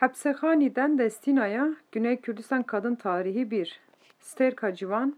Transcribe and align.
Hapsekhani'den 0.00 0.98
Destina'ya 0.98 1.68
Güney 1.92 2.20
Kürdistan 2.20 2.62
Kadın 2.62 2.94
Tarihi 2.94 3.50
1 3.50 3.80
Sterka 4.20 4.74
Civan 4.74 5.16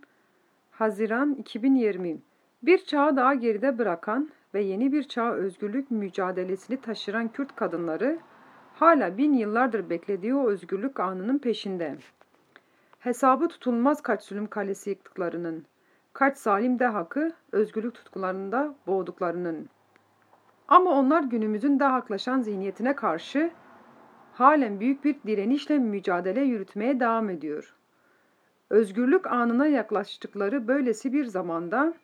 Haziran 0.70 1.34
2020 1.34 2.18
Bir 2.62 2.84
çağı 2.84 3.16
daha 3.16 3.34
geride 3.34 3.78
bırakan 3.78 4.30
ve 4.54 4.62
yeni 4.62 4.92
bir 4.92 5.02
çağ 5.02 5.32
özgürlük 5.34 5.90
mücadelesini 5.90 6.80
taşıran 6.80 7.28
Kürt 7.28 7.56
kadınları 7.56 8.18
hala 8.74 9.18
bin 9.18 9.32
yıllardır 9.32 9.90
beklediği 9.90 10.34
o 10.34 10.48
özgürlük 10.48 11.00
anının 11.00 11.38
peşinde. 11.38 11.96
Hesabı 12.98 13.48
tutulmaz 13.48 14.02
kaç 14.02 14.22
zulüm 14.24 14.46
kalesi 14.46 14.90
yıktıklarının, 14.90 15.64
kaç 16.12 16.38
zalim 16.38 16.78
de 16.78 16.86
hakkı 16.86 17.32
özgürlük 17.52 17.94
tutkularında 17.94 18.74
boğduklarının. 18.86 19.68
Ama 20.68 20.90
onlar 20.90 21.22
günümüzün 21.22 21.80
de 21.80 21.84
haklaşan 21.84 22.40
zihniyetine 22.40 22.96
karşı 22.96 23.50
halen 24.40 24.80
büyük 24.80 25.04
bir 25.04 25.16
direnişle 25.26 25.78
mücadele 25.78 26.40
yürütmeye 26.40 27.00
devam 27.00 27.30
ediyor. 27.30 27.74
Özgürlük 28.70 29.26
anına 29.26 29.66
yaklaştıkları 29.66 30.68
böylesi 30.68 31.12
bir 31.12 31.24
zamanda 31.24 31.94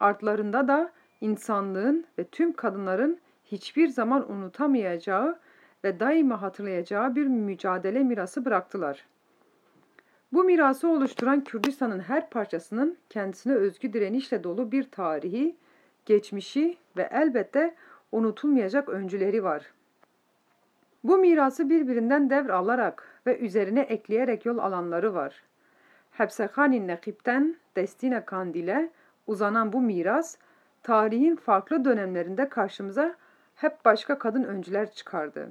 artlarında 0.00 0.68
da 0.68 0.92
insanlığın 1.20 2.04
ve 2.18 2.24
tüm 2.24 2.52
kadınların 2.52 3.18
hiçbir 3.44 3.88
zaman 3.88 4.32
unutamayacağı 4.32 5.38
ve 5.84 6.00
daima 6.00 6.42
hatırlayacağı 6.42 7.14
bir 7.16 7.26
mücadele 7.26 7.98
mirası 7.98 8.44
bıraktılar. 8.44 9.06
Bu 10.32 10.44
mirası 10.44 10.88
oluşturan 10.88 11.44
Kürdistan'ın 11.44 12.00
her 12.00 12.30
parçasının 12.30 12.96
kendisine 13.08 13.54
özgü 13.54 13.92
direnişle 13.92 14.44
dolu 14.44 14.72
bir 14.72 14.90
tarihi, 14.90 15.56
geçmişi 16.06 16.76
ve 16.96 17.08
elbette 17.12 17.74
unutulmayacak 18.12 18.88
öncüleri 18.88 19.44
var.'' 19.44 19.79
Bu 21.04 21.18
mirası 21.18 21.70
birbirinden 21.70 22.30
devr 22.30 22.50
alarak 22.50 23.20
ve 23.26 23.38
üzerine 23.38 23.80
ekleyerek 23.80 24.46
yol 24.46 24.58
alanları 24.58 25.14
var. 25.14 25.42
Hepsekhani 26.10 26.86
Nekip'ten 26.86 27.56
Destina 27.76 28.24
Kandil'e 28.24 28.90
uzanan 29.26 29.72
bu 29.72 29.80
miras, 29.80 30.36
tarihin 30.82 31.36
farklı 31.36 31.84
dönemlerinde 31.84 32.48
karşımıza 32.48 33.14
hep 33.54 33.84
başka 33.84 34.18
kadın 34.18 34.44
öncüler 34.44 34.92
çıkardı. 34.92 35.50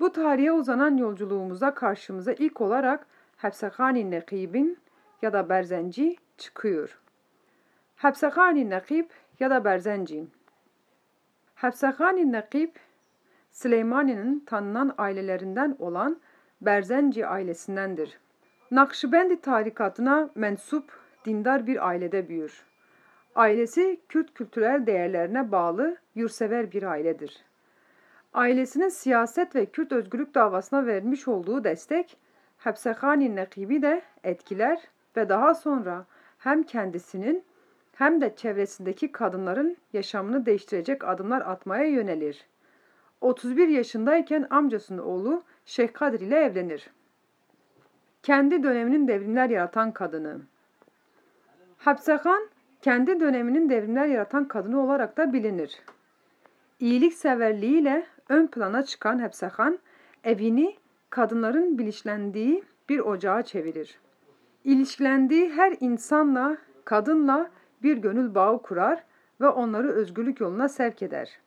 Bu 0.00 0.12
tarihe 0.12 0.52
uzanan 0.52 0.96
yolculuğumuza 0.96 1.74
karşımıza 1.74 2.32
ilk 2.32 2.60
olarak 2.60 3.06
Hepsekhani 3.36 4.10
Nekib'in 4.10 4.78
ya 5.22 5.32
da 5.32 5.48
Berzenci 5.48 6.16
çıkıyor. 6.38 6.98
Hepsekhani 7.96 8.70
Nekib 8.70 9.10
ya 9.40 9.50
da 9.50 9.64
Berzenci 9.64 10.26
Hepsekhani 11.54 12.32
Nekib 12.32 12.70
Süleymani'nin 13.54 14.40
tanınan 14.40 14.94
ailelerinden 14.98 15.76
olan 15.78 16.20
Berzenci 16.60 17.26
ailesindendir. 17.26 18.18
Nakşibendi 18.70 19.40
tarikatına 19.40 20.30
mensup 20.34 20.98
dindar 21.24 21.66
bir 21.66 21.88
ailede 21.88 22.28
büyür. 22.28 22.64
Ailesi 23.34 24.00
Kürt 24.08 24.34
kültürel 24.34 24.86
değerlerine 24.86 25.52
bağlı 25.52 25.96
yursever 26.14 26.72
bir 26.72 26.82
ailedir. 26.82 27.44
Ailesinin 28.32 28.88
siyaset 28.88 29.54
ve 29.54 29.66
Kürt 29.66 29.92
özgürlük 29.92 30.34
davasına 30.34 30.86
vermiş 30.86 31.28
olduğu 31.28 31.64
destek, 31.64 32.16
Hepsekhani 32.58 33.36
Nekibi 33.36 33.82
de 33.82 34.02
etkiler 34.24 34.80
ve 35.16 35.28
daha 35.28 35.54
sonra 35.54 36.06
hem 36.38 36.62
kendisinin 36.62 37.44
hem 37.94 38.20
de 38.20 38.36
çevresindeki 38.36 39.12
kadınların 39.12 39.76
yaşamını 39.92 40.46
değiştirecek 40.46 41.04
adımlar 41.04 41.40
atmaya 41.40 41.84
yönelir. 41.84 42.46
31 43.24 43.68
yaşındayken 43.68 44.46
amcasının 44.50 44.98
oğlu 44.98 45.42
Şeyh 45.66 45.92
Kadir 45.92 46.20
ile 46.20 46.36
evlenir. 46.36 46.90
Kendi 48.22 48.62
döneminin 48.62 49.08
devrimler 49.08 49.50
yaratan 49.50 49.92
kadını. 49.92 50.40
Hapsehan, 51.78 52.48
kendi 52.82 53.20
döneminin 53.20 53.70
devrimler 53.70 54.06
yaratan 54.06 54.48
kadını 54.48 54.80
olarak 54.80 55.16
da 55.16 55.32
bilinir. 55.32 55.82
İyilikseverliğiyle 56.80 58.06
ön 58.28 58.46
plana 58.46 58.82
çıkan 58.82 59.18
Hapsehan, 59.18 59.78
evini 60.24 60.76
kadınların 61.10 61.78
bilinçlendiği 61.78 62.64
bir 62.88 62.98
ocağa 62.98 63.42
çevirir. 63.42 63.98
İlişkilendiği 64.64 65.52
her 65.52 65.76
insanla, 65.80 66.56
kadınla 66.84 67.50
bir 67.82 67.96
gönül 67.96 68.34
bağı 68.34 68.62
kurar 68.62 69.04
ve 69.40 69.48
onları 69.48 69.92
özgürlük 69.92 70.40
yoluna 70.40 70.68
sevk 70.68 71.02
eder 71.02 71.43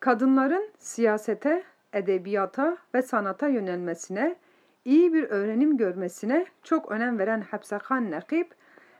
kadınların 0.00 0.68
siyasete, 0.78 1.62
edebiyata 1.92 2.76
ve 2.94 3.02
sanata 3.02 3.48
yönelmesine, 3.48 4.36
iyi 4.84 5.12
bir 5.12 5.24
öğrenim 5.24 5.76
görmesine 5.76 6.46
çok 6.62 6.90
önem 6.90 7.18
veren 7.18 7.40
Hapsakan 7.40 8.10
Nakib, 8.10 8.46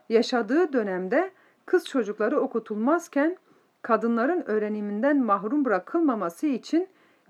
yaşadığı 0.08 0.72
dönemde 0.72 1.30
kız 1.66 1.86
çocukları 1.86 2.40
okutulmazken 2.40 3.36
kadınların 3.82 4.44
öğreniminden 4.46 5.22
mahrum 5.22 5.64
bırakılmaması 5.64 6.46
için 6.46 6.88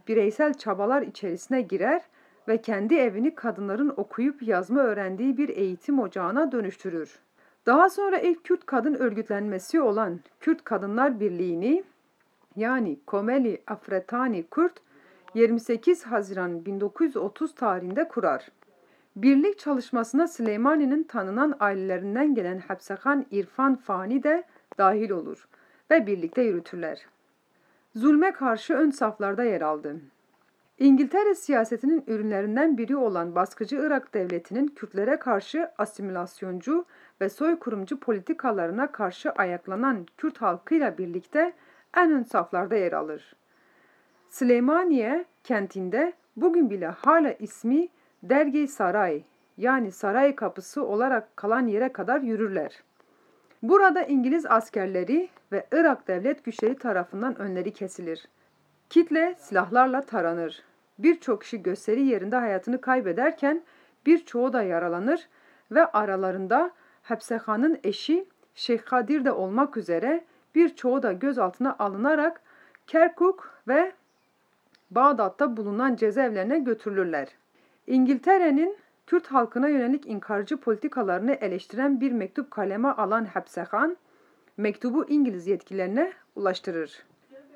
bireysel 0.09 0.55
çabalar 0.55 1.03
içerisine 1.03 1.63
girer 1.63 2.03
ve 2.49 2.63
kendi 2.63 2.95
evini 2.95 3.35
kadınların 3.35 3.93
okuyup 3.97 4.43
yazma 4.43 4.81
öğrendiği 4.81 5.37
bir 5.37 5.49
eğitim 5.49 6.01
ocağına 6.01 6.53
dönüştürür. 6.53 7.19
Daha 7.67 7.91
sonra 7.91 8.19
ilk 8.19 8.45
Kürt 8.45 8.67
kadın 8.67 8.95
örgütlenmesi 8.95 9.81
olan 9.81 10.21
Kürt 10.41 10.65
Kadınlar 10.65 11.21
Birliği'ni 11.21 11.85
yani 12.61 12.99
Komeli 13.07 13.63
Afretani 13.67 14.43
Kurt 14.43 14.73
28 15.35 16.07
Haziran 16.07 16.65
1930 16.65 17.55
tarihinde 17.55 18.09
kurar. 18.09 18.49
Birlik 19.17 19.59
çalışmasına 19.59 20.29
Süleymani'nin 20.29 21.03
tanınan 21.03 21.57
ailelerinden 21.61 22.35
gelen 22.35 22.59
Hapsakan 22.59 23.27
İrfan 23.31 23.77
Fani 23.77 24.23
de 24.23 24.45
dahil 24.79 25.11
olur 25.11 25.49
ve 25.91 26.07
birlikte 26.07 26.43
yürütürler. 26.43 27.07
Zulme 27.95 28.33
karşı 28.33 28.75
ön 28.75 28.91
saflarda 28.91 29.45
yer 29.45 29.61
aldı. 29.61 29.97
İngiltere 30.79 31.35
siyasetinin 31.35 32.05
ürünlerinden 32.07 32.79
biri 32.79 32.97
olan 32.97 33.35
baskıcı 33.35 33.77
Irak 33.77 34.15
devletinin 34.15 34.67
Kürtlere 34.67 35.19
karşı 35.19 35.71
asimilasyoncu 35.79 36.85
ve 37.21 37.29
soykurumcu 37.29 38.01
politikalarına 38.01 38.93
karşı 38.93 39.31
ayaklanan 39.31 40.07
Kürt 40.19 40.39
halkıyla 40.39 40.99
birlikte 40.99 41.53
en 41.97 42.11
ön 42.11 42.23
saflarda 42.23 42.77
yer 42.77 42.93
alır. 42.93 43.37
Süleymaniye 44.29 45.25
kentinde 45.45 46.13
bugün 46.37 46.71
bile 46.71 46.87
hala 46.87 47.33
ismi 47.33 47.89
Dergey 48.23 48.67
Saray 48.69 49.23
yani 49.57 49.93
saray 49.93 50.35
kapısı 50.35 50.87
olarak 50.87 51.37
kalan 51.37 51.67
yere 51.67 51.93
kadar 51.93 52.21
yürürler. 52.21 52.83
Burada 53.63 54.03
İngiliz 54.03 54.47
askerleri 54.47 55.29
ve 55.53 55.67
Irak 55.73 56.09
devlet 56.09 56.45
güçleri 56.45 56.77
tarafından 56.77 57.39
önleri 57.39 57.73
kesilir. 57.73 58.29
Kitle 58.91 59.35
silahlarla 59.39 60.01
taranır. 60.01 60.63
Birçok 60.99 61.41
kişi 61.43 61.63
gösteri 61.63 62.03
yerinde 62.03 62.37
hayatını 62.37 62.81
kaybederken 62.81 63.63
birçoğu 64.07 64.53
da 64.53 64.63
yaralanır 64.63 65.29
ve 65.71 65.87
aralarında 65.87 66.71
Hepsehan'ın 67.03 67.79
eşi 67.85 68.29
Şeyh 68.55 68.85
Kadir 68.85 69.25
de 69.25 69.33
olmak 69.33 69.77
üzere 69.77 70.25
birçoğu 70.55 71.03
da 71.03 71.13
gözaltına 71.13 71.77
alınarak 71.79 72.41
Kerkuk 72.87 73.63
ve 73.69 73.93
Bağdat'ta 74.91 75.57
bulunan 75.57 75.97
cezaevlerine 75.97 76.59
götürülürler. 76.59 77.29
İngiltere'nin 77.87 78.77
Kürt 79.07 79.27
halkına 79.27 79.69
yönelik 79.69 80.07
inkarcı 80.07 80.57
politikalarını 80.57 81.33
eleştiren 81.33 82.01
bir 82.01 82.13
mektup 82.13 82.51
kaleme 82.51 82.89
alan 82.89 83.25
Hepsehan, 83.25 83.97
mektubu 84.57 85.09
İngiliz 85.09 85.47
yetkililerine 85.47 86.13
ulaştırır. 86.37 87.03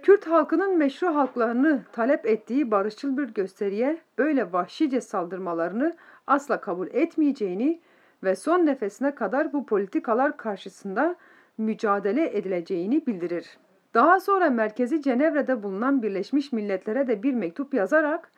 Kürt 0.03 0.27
halkının 0.27 0.79
meşru 0.79 1.15
halklarını 1.15 1.83
talep 1.93 2.27
ettiği 2.27 2.71
barışçıl 2.71 3.17
bir 3.19 3.29
gösteriye 3.29 3.99
böyle 4.19 4.53
vahşice 4.53 5.01
saldırmalarını 5.01 5.97
asla 6.27 6.61
kabul 6.61 6.87
etmeyeceğini 6.87 7.81
ve 8.25 8.37
son 8.37 8.67
nefesine 8.67 9.15
kadar 9.15 9.53
bu 9.53 9.67
politikalar 9.67 10.37
karşısında 10.37 11.17
mücadele 11.59 12.37
edileceğini 12.37 13.07
bildirir. 13.07 13.59
Daha 13.95 14.21
sonra 14.21 14.51
merkezi 14.51 15.03
Cenevre'de 15.03 15.63
bulunan 15.63 16.03
Birleşmiş 16.03 16.53
Milletler'e 16.53 17.09
de 17.09 17.23
bir 17.23 17.35
mektup 17.35 17.75
yazarak 17.75 18.33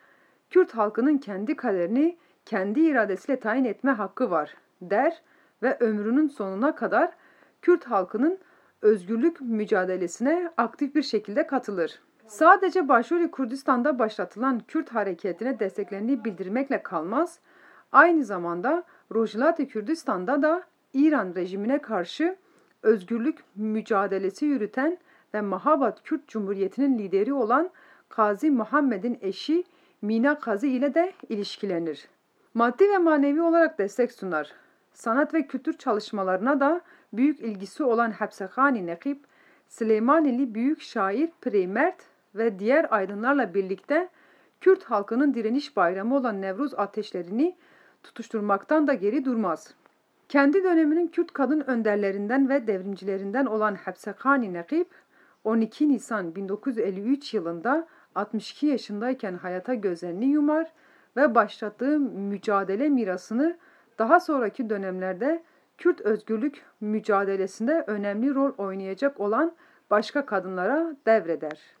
Kürt 0.49 0.71
halkının 0.75 1.17
kendi 1.17 1.55
kaderini 1.55 2.17
kendi 2.45 2.79
iradesiyle 2.79 3.39
tayin 3.39 3.65
etme 3.65 3.91
hakkı 3.91 4.31
var 4.31 4.57
der 4.81 5.21
ve 5.63 5.77
ömrünün 5.79 6.27
sonuna 6.27 6.75
kadar 6.75 7.11
Kürt 7.61 7.83
halkının 7.83 8.37
özgürlük 8.81 9.41
mücadelesine 9.41 10.51
aktif 10.57 10.95
bir 10.95 11.03
şekilde 11.03 11.47
katılır. 11.47 11.99
Sadece 12.27 12.87
Başuri 12.87 13.31
Kürdistan'da 13.31 13.99
başlatılan 13.99 14.59
Kürt 14.59 14.89
hareketine 14.89 15.59
desteklendiği 15.59 16.25
bildirmekle 16.25 16.83
kalmaz, 16.83 17.39
aynı 17.91 18.23
zamanda 18.23 18.83
Rojilati 19.15 19.67
Kürdistan'da 19.67 20.41
da 20.41 20.63
İran 20.93 21.35
rejimine 21.35 21.81
karşı 21.81 22.35
özgürlük 22.83 23.43
mücadelesi 23.55 24.45
yürüten 24.45 24.97
ve 25.33 25.41
Mahabat 25.41 26.03
Kürt 26.03 26.27
Cumhuriyeti'nin 26.27 26.99
lideri 26.99 27.33
olan 27.33 27.69
Kazi 28.09 28.51
Muhammed'in 28.51 29.17
eşi 29.21 29.63
Mina 30.01 30.39
Kazı 30.39 30.67
ile 30.67 30.93
de 30.93 31.13
ilişkilenir. 31.29 32.07
Maddi 32.53 32.89
ve 32.89 32.97
manevi 32.97 33.41
olarak 33.41 33.79
destek 33.79 34.11
sunar. 34.11 34.51
Sanat 34.93 35.33
ve 35.33 35.47
kültür 35.47 35.77
çalışmalarına 35.77 36.59
da 36.59 36.81
büyük 37.13 37.39
ilgisi 37.39 37.83
olan 37.83 38.11
Hepsekhani 38.11 38.85
Nekip, 38.85 39.25
Süleymanili 39.67 40.55
büyük 40.55 40.81
şair 40.81 41.29
Preymert 41.41 42.03
ve 42.35 42.59
diğer 42.59 42.87
aydınlarla 42.89 43.53
birlikte 43.53 44.09
Kürt 44.61 44.83
halkının 44.83 45.33
direniş 45.33 45.77
bayramı 45.77 46.15
olan 46.15 46.41
Nevruz 46.41 46.73
ateşlerini 46.73 47.55
tutuşturmaktan 48.03 48.87
da 48.87 48.93
geri 48.93 49.25
durmaz. 49.25 49.73
Kendi 50.29 50.63
döneminin 50.63 51.07
Kürt 51.07 51.33
kadın 51.33 51.61
önderlerinden 51.67 52.49
ve 52.49 52.67
devrimcilerinden 52.67 53.45
olan 53.45 53.75
Hepsekhani 53.75 54.53
Nekip, 54.53 54.87
12 55.43 55.89
Nisan 55.89 56.35
1953 56.35 57.33
yılında 57.33 57.87
62 58.15 58.67
yaşındayken 58.67 59.33
hayata 59.33 59.73
gözlerini 59.73 60.25
yumar 60.25 60.71
ve 61.17 61.35
başlattığı 61.35 61.99
mücadele 61.99 62.89
mirasını 62.89 63.57
daha 63.99 64.19
sonraki 64.19 64.69
dönemlerde 64.69 65.43
Kürt 65.77 66.01
özgürlük 66.01 66.61
mücadelesinde 66.81 67.83
önemli 67.87 68.35
rol 68.35 68.51
oynayacak 68.57 69.19
olan 69.19 69.55
başka 69.89 70.25
kadınlara 70.25 70.95
devreder. 71.05 71.76